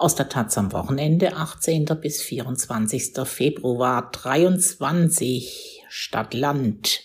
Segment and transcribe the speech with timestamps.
[0.00, 1.84] Aus der Taz am Wochenende 18.
[2.00, 3.12] bis 24.
[3.24, 7.04] Februar 23 Stadt Land.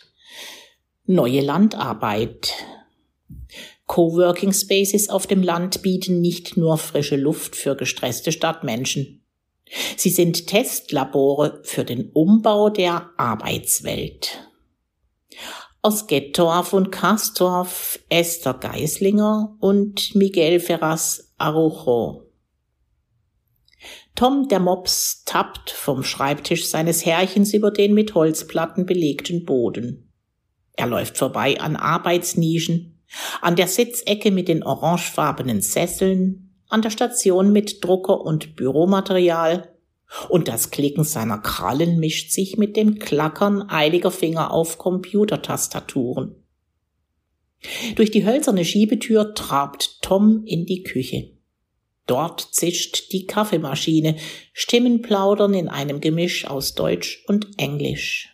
[1.05, 2.53] Neue Landarbeit.
[3.85, 9.25] Coworking Spaces auf dem Land bieten nicht nur frische Luft für gestresste Stadtmenschen.
[9.97, 14.47] Sie sind Testlabore für den Umbau der Arbeitswelt.
[15.81, 22.24] Aus Gettorf und Kastorf Esther Geislinger und Miguel Ferraz Arujo.
[24.15, 30.09] Tom der Mops tappt vom Schreibtisch seines Herrchens über den mit Holzplatten belegten Boden.
[30.73, 33.01] Er läuft vorbei an Arbeitsnischen,
[33.41, 39.71] an der Sitzecke mit den orangefarbenen Sesseln, an der Station mit Drucker und Büromaterial,
[40.29, 46.35] und das Klicken seiner Krallen mischt sich mit dem Klackern eiliger Finger auf Computertastaturen.
[47.95, 51.34] Durch die hölzerne Schiebetür trabt Tom in die Küche.
[52.07, 54.17] Dort zischt die Kaffeemaschine,
[54.53, 58.29] Stimmen plaudern in einem Gemisch aus Deutsch und Englisch.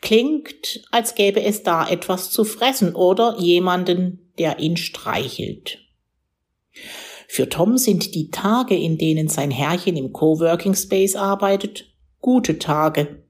[0.00, 5.78] Klingt, als gäbe es da etwas zu fressen oder jemanden, der ihn streichelt.
[7.28, 13.24] Für Tom sind die Tage, in denen sein Herrchen im Coworking Space arbeitet, gute Tage.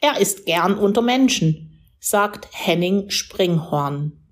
[0.00, 4.23] Er ist gern unter Menschen, sagt Henning Springhorn.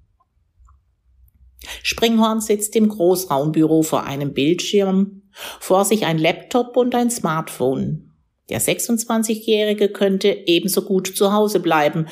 [1.83, 5.23] Springhorn sitzt im Großraumbüro vor einem Bildschirm,
[5.61, 8.13] vor sich ein Laptop und ein Smartphone.
[8.49, 12.07] Der 26-Jährige könnte ebenso gut zu Hause bleiben.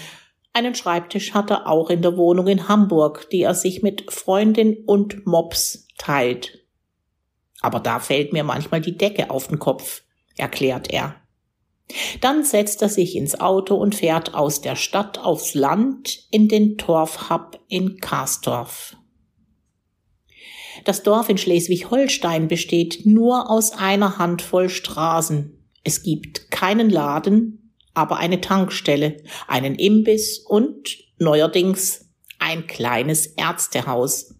[0.53, 4.85] Einen Schreibtisch hat er auch in der Wohnung in Hamburg, die er sich mit Freundin
[4.87, 6.59] und Mops teilt.
[7.61, 10.03] Aber da fällt mir manchmal die Decke auf den Kopf,
[10.37, 11.17] erklärt er.
[12.21, 16.79] Dann setzt er sich ins Auto und fährt aus der Stadt aufs Land in den
[16.79, 18.97] Torfhub in Karstorf.
[20.85, 25.57] Das Dorf in Schleswig-Holstein besteht nur aus einer Handvoll Straßen.
[25.85, 29.17] Es gibt keinen Laden, aber eine Tankstelle,
[29.49, 34.35] einen Imbiss und neuerdings ein kleines Ärztehaus.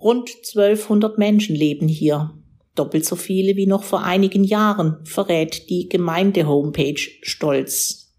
[0.00, 2.32] Rund 1200 Menschen leben hier.
[2.74, 8.14] Doppelt so viele wie noch vor einigen Jahren, verrät die Gemeinde-Homepage stolz.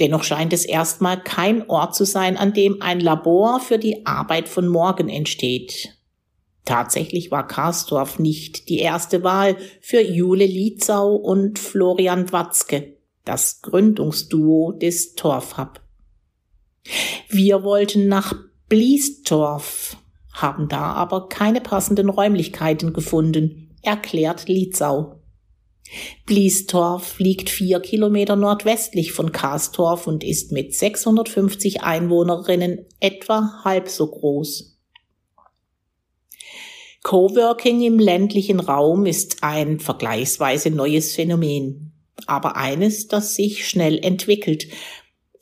[0.00, 4.48] Dennoch scheint es erstmal kein Ort zu sein, an dem ein Labor für die Arbeit
[4.48, 5.96] von morgen entsteht.
[6.64, 14.72] Tatsächlich war Karsdorf nicht die erste Wahl für Jule Lietzau und Florian Watzke, das Gründungsduo
[14.72, 15.80] des Torfhub.
[17.28, 18.34] Wir wollten nach
[18.68, 19.96] Bliestorf,
[20.32, 25.20] haben da aber keine passenden Räumlichkeiten gefunden, erklärt Lietzau.
[26.24, 34.06] Bliestorf liegt vier Kilometer nordwestlich von Karstorf und ist mit 650 Einwohnerinnen etwa halb so
[34.06, 34.69] groß.
[37.02, 41.92] Coworking im ländlichen Raum ist ein vergleichsweise neues Phänomen,
[42.26, 44.68] aber eines, das sich schnell entwickelt.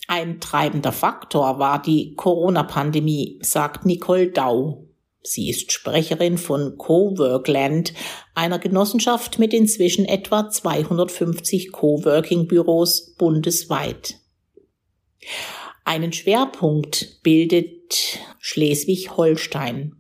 [0.06, 4.84] Ein treibender Faktor war die Corona-Pandemie, sagt Nicole Dau.
[5.22, 7.92] Sie ist Sprecherin von Coworkland,
[8.34, 14.14] einer Genossenschaft mit inzwischen etwa 250 Coworking-Büros bundesweit.
[15.84, 19.97] Einen Schwerpunkt bildet Schleswig-Holstein.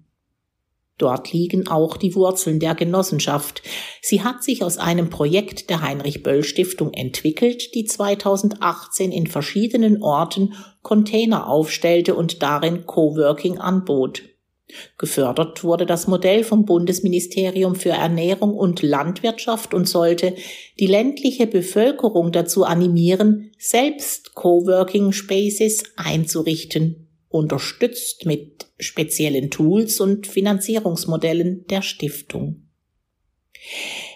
[0.98, 3.62] Dort liegen auch die Wurzeln der Genossenschaft.
[4.02, 10.02] Sie hat sich aus einem Projekt der Heinrich Böll Stiftung entwickelt, die 2018 in verschiedenen
[10.02, 14.22] Orten Container aufstellte und darin Coworking anbot.
[14.98, 20.34] Gefördert wurde das Modell vom Bundesministerium für Ernährung und Landwirtschaft und sollte
[20.78, 31.66] die ländliche Bevölkerung dazu animieren, selbst Coworking Spaces einzurichten unterstützt mit speziellen Tools und Finanzierungsmodellen
[31.66, 32.68] der Stiftung.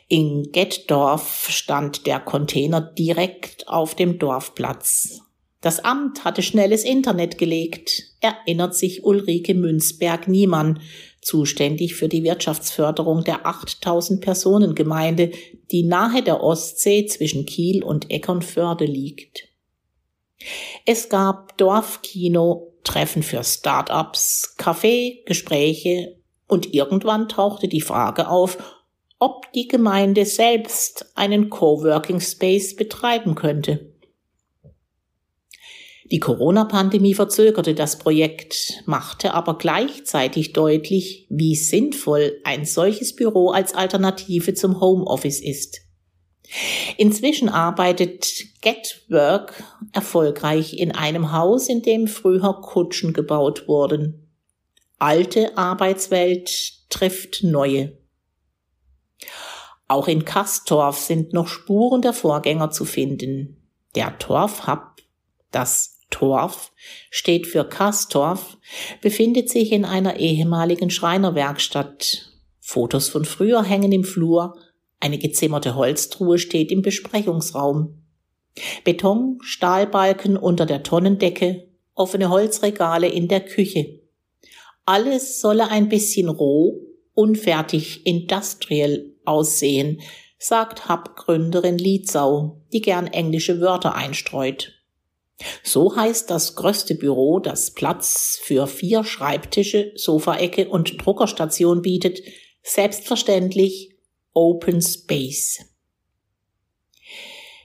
[0.08, 5.20] In Getdorf stand der Container direkt auf dem Dorfplatz.
[5.60, 10.80] Das Amt hatte schnelles Internet gelegt, erinnert sich Ulrike Münzberg-Niemann,
[11.20, 15.30] zuständig für die Wirtschaftsförderung der 8000 Personengemeinde,
[15.70, 19.48] die nahe der Ostsee zwischen Kiel und Eckernförde liegt.
[20.84, 26.16] Es gab Dorfkino Treffen für Start-ups, Kaffee, Gespräche
[26.48, 28.58] und irgendwann tauchte die Frage auf,
[29.18, 33.92] ob die Gemeinde selbst einen Coworking Space betreiben könnte.
[36.10, 43.74] Die Corona-Pandemie verzögerte das Projekt, machte aber gleichzeitig deutlich, wie sinnvoll ein solches Büro als
[43.74, 45.80] Alternative zum Homeoffice ist.
[46.96, 49.62] Inzwischen arbeitet Getwork
[49.92, 54.30] erfolgreich in einem Haus, in dem früher Kutschen gebaut wurden.
[54.98, 57.96] Alte Arbeitswelt trifft neue.
[59.88, 63.62] Auch in Kastorf sind noch Spuren der Vorgänger zu finden.
[63.94, 65.02] Der Torfhub,
[65.50, 66.72] das Torf
[67.10, 68.56] steht für Kastorf,
[69.00, 72.30] befindet sich in einer ehemaligen Schreinerwerkstatt.
[72.60, 74.56] Fotos von früher hängen im Flur,
[75.02, 78.02] eine gezimmerte Holztruhe steht im Besprechungsraum.
[78.84, 84.00] Beton, Stahlbalken unter der Tonnendecke, offene Holzregale in der Küche.
[84.84, 86.80] Alles solle ein bisschen roh,
[87.14, 90.00] unfertig, industrial aussehen,
[90.38, 94.72] sagt Hub-Gründerin Lietzau, die gern englische Wörter einstreut.
[95.64, 102.20] So heißt das größte Büro, das Platz für vier Schreibtische, Sofaecke und Druckerstation bietet,
[102.62, 103.91] selbstverständlich
[104.34, 105.64] Open Space.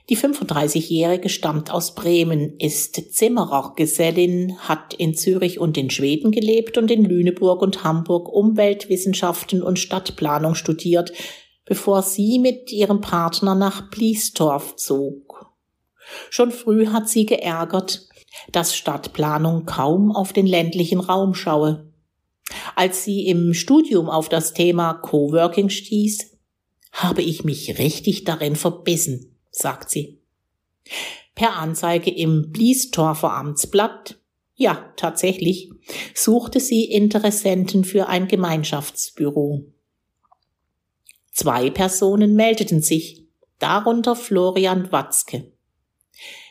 [0.08, 6.90] Die 35-Jährige stammt aus Bremen, ist Zimmerergesellin, hat in Zürich und in Schweden gelebt und
[6.90, 11.12] in Lüneburg und Hamburg Umweltwissenschaften und Stadtplanung studiert,
[11.66, 15.52] bevor sie mit ihrem Partner nach Bliestorf zog.
[16.30, 18.08] Schon früh hat sie geärgert,
[18.50, 21.92] dass Stadtplanung kaum auf den ländlichen Raum schaue.
[22.76, 26.37] Als sie im Studium auf das Thema Coworking stieß,
[26.92, 30.20] habe ich mich richtig darin verbissen sagt sie.
[31.34, 34.18] Per Anzeige im Bliestorfer Amtsblatt,
[34.54, 35.70] ja, tatsächlich,
[36.14, 39.64] suchte sie Interessenten für ein Gemeinschaftsbüro.
[41.32, 43.26] Zwei Personen meldeten sich,
[43.60, 45.52] darunter Florian Watzke.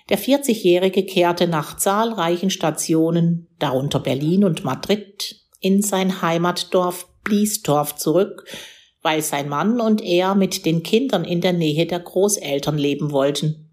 [0.09, 8.45] Der 40-Jährige kehrte nach zahlreichen Stationen, darunter Berlin und Madrid, in sein Heimatdorf Bliestorf zurück
[9.07, 13.71] weil sein Mann und er mit den Kindern in der Nähe der Großeltern leben wollten.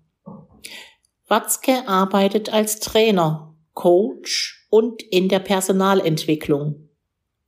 [1.27, 6.89] Watzke arbeitet als Trainer, Coach und in der Personalentwicklung.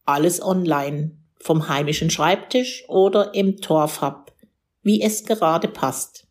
[0.04, 4.32] Alles online, vom heimischen Schreibtisch oder im Torfhub,
[4.82, 6.26] wie es gerade passt.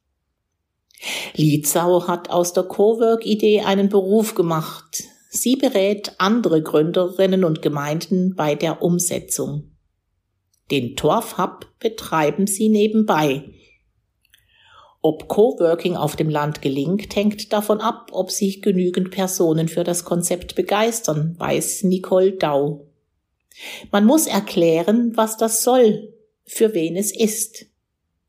[1.36, 5.06] Lietzau hat aus der Cowork-Idee einen Beruf gemacht.
[5.30, 9.75] Sie berät andere Gründerinnen und Gemeinden bei der Umsetzung.
[10.72, 13.44] Den Torfhub betreiben sie nebenbei.
[15.02, 20.04] Ob Coworking auf dem Land gelingt, hängt davon ab, ob sich genügend Personen für das
[20.04, 22.88] Konzept begeistern, weiß Nicole Dau.
[23.92, 26.12] Man muss erklären, was das soll,
[26.44, 27.68] für wen es ist.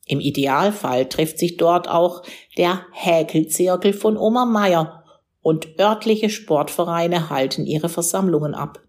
[0.04, 2.22] Im Idealfall trifft sich dort auch
[2.58, 5.04] der Häkelzirkel von Oma Meier
[5.40, 8.82] und örtliche Sportvereine halten ihre Versammlungen ab.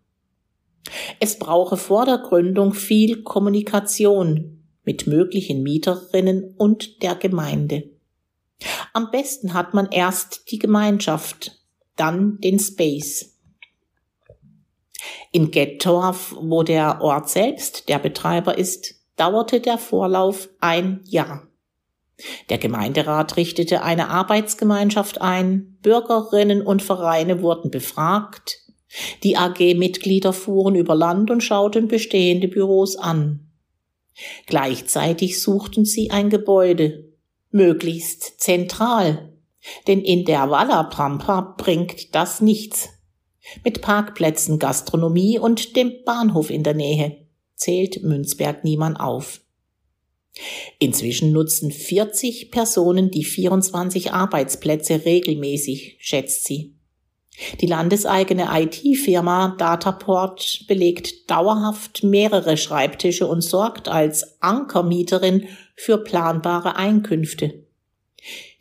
[1.19, 7.89] Es brauche vor der Gründung viel Kommunikation mit möglichen Mieterinnen und der Gemeinde.
[8.93, 11.59] Am besten hat man erst die Gemeinschaft,
[11.95, 13.37] dann den Space.
[15.31, 21.47] In Gettorf, wo der Ort selbst der Betreiber ist, dauerte der Vorlauf ein Jahr.
[22.49, 28.66] Der Gemeinderat richtete eine Arbeitsgemeinschaft ein, Bürgerinnen und Vereine wurden befragt,
[29.23, 33.51] die AG-Mitglieder fuhren über Land und schauten bestehende Büros an.
[34.45, 37.13] Gleichzeitig suchten sie ein Gebäude,
[37.51, 39.33] möglichst zentral,
[39.87, 42.89] denn in der Walla Pampa bringt das nichts.
[43.63, 49.41] Mit Parkplätzen, Gastronomie und dem Bahnhof in der Nähe zählt Münzberg niemand auf.
[50.79, 56.76] Inzwischen nutzen 40 Personen die 24 Arbeitsplätze regelmäßig, schätzt sie.
[57.61, 67.63] Die landeseigene IT-Firma Dataport belegt dauerhaft mehrere Schreibtische und sorgt als Ankermieterin für planbare Einkünfte.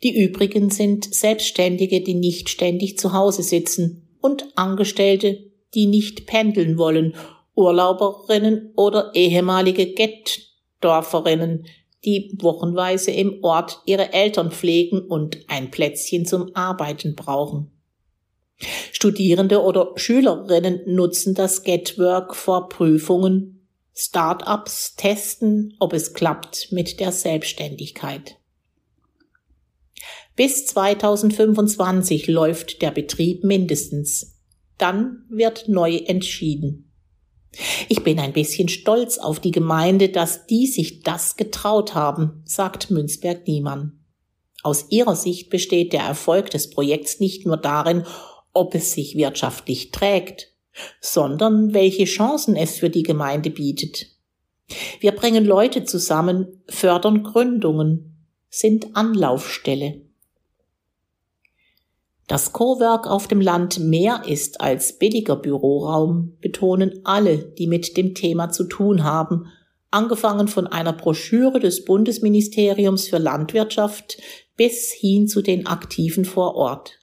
[0.03, 5.39] Die übrigen sind Selbstständige, die nicht ständig zu Hause sitzen und Angestellte,
[5.73, 7.15] die nicht pendeln wollen,
[7.55, 11.65] Urlauberinnen oder ehemalige Getdorferinnen,
[12.05, 17.71] die wochenweise im Ort ihre Eltern pflegen und ein Plätzchen zum Arbeiten brauchen.
[18.97, 23.69] Studierende oder Schülerinnen nutzen das Getwork vor Prüfungen.
[23.93, 28.39] Startups testen, ob es klappt mit der Selbstständigkeit.
[30.35, 34.39] Bis 2025 läuft der Betrieb mindestens.
[34.79, 36.91] Dann wird neu entschieden.
[37.89, 42.89] Ich bin ein bisschen stolz auf die Gemeinde, dass die sich das getraut haben, sagt
[42.89, 44.03] Münzberg Niemann.
[44.63, 48.03] Aus ihrer Sicht besteht der Erfolg des Projekts nicht nur darin,
[48.57, 50.53] ob es sich wirtschaftlich trägt,
[51.01, 54.07] sondern welche Chancen es für die Gemeinde bietet.
[54.99, 60.01] Wir bringen Leute zusammen, fördern Gründungen, sind Anlaufstelle.
[62.27, 68.15] Dass Cowork auf dem Land mehr ist als billiger Büroraum, betonen alle, die mit dem
[68.15, 69.45] Thema zu tun haben,
[69.91, 74.17] angefangen von einer Broschüre des Bundesministeriums für Landwirtschaft
[74.57, 76.99] bis hin zu den Aktiven vor Ort.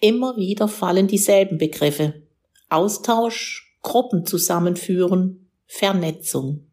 [0.00, 2.22] Immer wieder fallen dieselben Begriffe
[2.68, 6.66] Austausch, Gruppen zusammenführen, Vernetzung.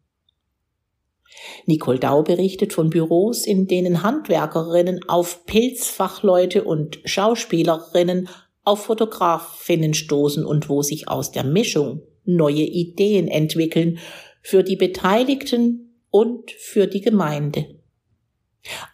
[1.66, 8.28] Nicole Dau berichtet von Büros, in denen Handwerkerinnen auf Pilzfachleute und Schauspielerinnen
[8.64, 13.98] auf Fotografinnen stoßen und wo sich aus der Mischung neue Ideen entwickeln
[14.42, 17.77] für die Beteiligten und für die Gemeinde.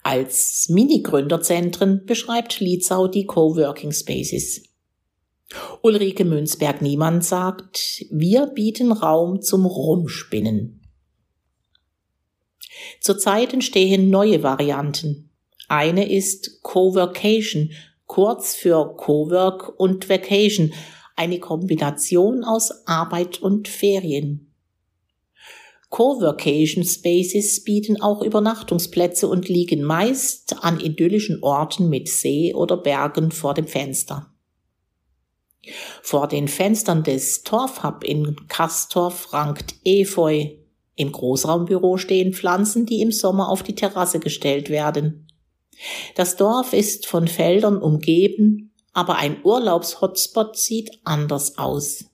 [0.03, 4.63] Als Mini-Gründerzentren beschreibt Lietzau die Coworking Spaces.
[5.83, 10.81] Ulrike Münzberg-Niemann sagt, wir bieten Raum zum Rumspinnen.
[13.01, 15.31] Zurzeit entstehen neue Varianten.
[15.69, 17.71] Eine ist Coworkation,
[18.07, 20.73] kurz für Cowork und Vacation,
[21.17, 24.54] eine Kombination aus Arbeit und Ferien.
[25.95, 33.31] Coworkation Spaces bieten auch Übernachtungsplätze und liegen meist an idyllischen Orten mit See oder Bergen
[33.31, 34.35] vor dem Fenster.
[36.03, 40.47] Vor den Fenstern des Torfhub in Kastorf rankt Efeu.
[40.97, 45.29] Im Großraumbüro stehen Pflanzen, die im Sommer auf die Terrasse gestellt werden.
[46.17, 52.07] Das Dorf ist von Feldern umgeben, aber ein Urlaubshotspot sieht anders aus.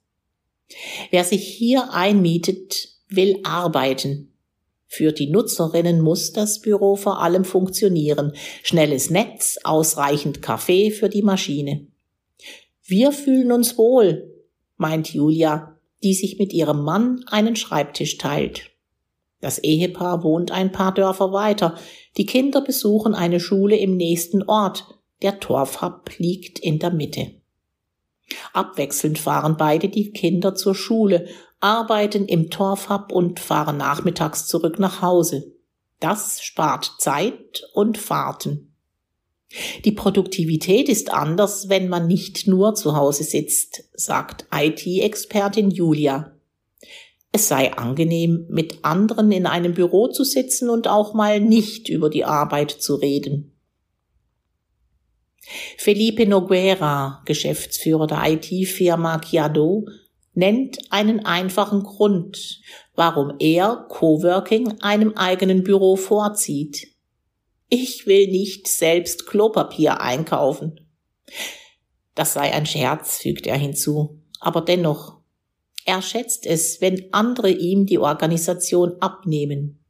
[1.11, 4.33] Wer sich hier einmietet, will arbeiten.
[4.87, 8.33] Für die Nutzerinnen muss das Büro vor allem funktionieren.
[8.63, 11.87] Schnelles Netz, ausreichend Kaffee für die Maschine.
[12.83, 14.35] Wir fühlen uns wohl,
[14.77, 18.71] meint Julia, die sich mit ihrem Mann einen Schreibtisch teilt.
[19.41, 21.77] Das Ehepaar wohnt ein paar Dörfer weiter.
[22.17, 24.87] Die Kinder besuchen eine Schule im nächsten Ort.
[25.23, 27.31] Der Torfhub liegt in der Mitte.
[28.53, 31.27] Abwechselnd fahren beide die Kinder zur Schule
[31.61, 35.55] arbeiten im Torfhub und fahren nachmittags zurück nach Hause.
[36.01, 38.75] Das spart Zeit und Fahrten.
[39.85, 46.33] Die Produktivität ist anders, wenn man nicht nur zu Hause sitzt, sagt IT-Expertin Julia.
[47.33, 52.11] Es sei angenehm, mit anderen in einem Büro zu sitzen und auch mal nicht über
[52.11, 53.53] die Arbeit zu reden.
[55.77, 59.87] Felipe Noguera, Geschäftsführer der IT-Firma Chiado,
[60.35, 62.61] nennt einen einfachen Grund,
[62.95, 66.89] warum er Coworking einem eigenen Büro vorzieht.
[67.69, 70.89] Ich will nicht selbst Klopapier einkaufen.
[72.15, 75.21] Das sei ein Scherz, fügt er hinzu, aber dennoch.
[75.85, 79.83] Er schätzt es, wenn andere ihm die Organisation abnehmen.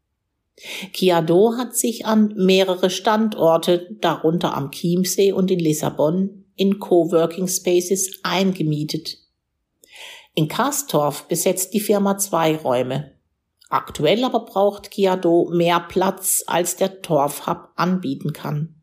[0.93, 8.21] Kiado hat sich an mehrere Standorte, darunter am Chiemsee und in Lissabon, in Coworking Spaces
[8.23, 9.19] eingemietet.
[10.41, 13.13] In Kastorf besetzt die Firma zwei Räume.
[13.69, 18.81] Aktuell aber braucht Kiado mehr Platz, als der Torfhub anbieten kann.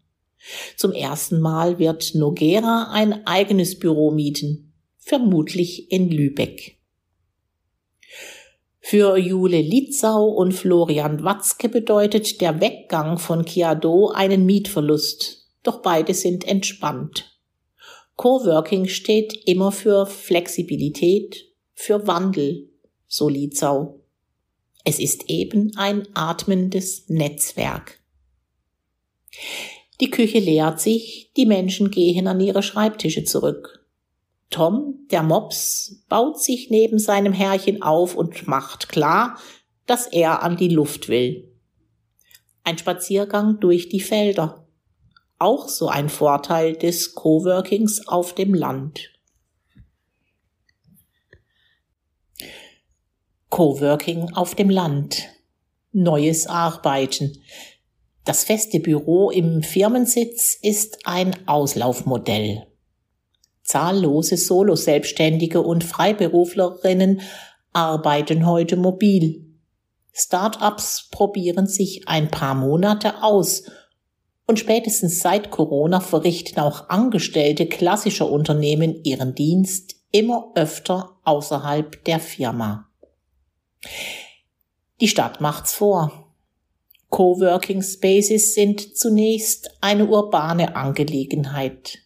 [0.75, 6.77] Zum ersten Mal wird Nogera ein eigenes Büro mieten, vermutlich in Lübeck.
[8.79, 16.13] Für Jule Litzau und Florian Watzke bedeutet der Weggang von Kiado einen Mietverlust, doch beide
[16.13, 17.35] sind entspannt.
[18.15, 21.46] Coworking steht immer für Flexibilität,
[21.77, 22.69] für Wandel,
[23.07, 23.99] so Lietzau.
[24.83, 27.99] Es ist eben ein atmendes Netzwerk.
[30.01, 33.85] Die Küche leert sich, die Menschen gehen an ihre Schreibtische zurück.
[34.49, 39.37] Tom, der Mops, baut sich neben seinem Herrchen auf und macht klar,
[39.85, 41.47] dass er an die Luft will.
[42.63, 44.67] Ein Spaziergang durch die Felder
[45.37, 49.11] auch so ein Vorteil des Coworkings auf dem Land.
[53.49, 55.29] Coworking auf dem Land.
[55.93, 57.37] Neues Arbeiten.
[58.25, 62.67] Das feste Büro im Firmensitz ist ein Auslaufmodell.
[63.63, 67.21] Zahllose Solo-Selbstständige und Freiberuflerinnen
[67.71, 69.45] arbeiten heute mobil.
[70.11, 73.63] Startups probieren sich ein paar Monate aus
[74.45, 82.19] und spätestens seit Corona verrichten auch Angestellte klassischer Unternehmen ihren Dienst immer öfter außerhalb der
[82.19, 82.86] Firma.
[84.99, 86.33] Die Stadt macht's vor.
[87.09, 91.99] Coworking Spaces sind zunächst eine urbane Angelegenheit.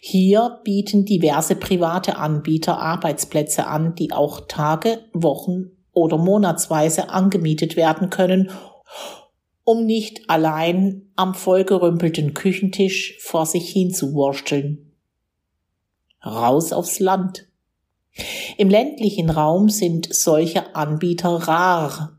[0.00, 8.10] Hier bieten diverse private Anbieter Arbeitsplätze an, die auch Tage, Wochen oder monatsweise angemietet werden
[8.10, 8.50] können
[9.66, 14.92] um nicht allein am vollgerümpelten Küchentisch vor sich hin zu wursteln.
[16.24, 17.48] Raus aufs Land.
[18.56, 22.12] Im ländlichen Raum sind solche Anbieter rar.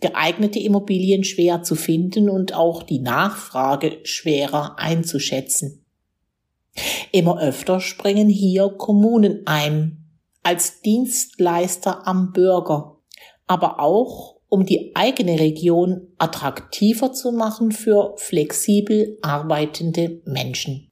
[0.00, 5.86] geeignete Immobilien schwer zu finden und auch die Nachfrage schwerer einzuschätzen.
[7.10, 10.04] Immer öfter springen hier Kommunen ein,
[10.42, 12.98] als Dienstleister am Bürger,
[13.46, 20.90] aber auch um die eigene Region attraktiver zu machen für flexibel arbeitende Menschen.